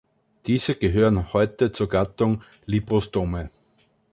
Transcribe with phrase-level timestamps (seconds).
[0.47, 3.51] Diese gehören heute zur Gattung „Librostome“.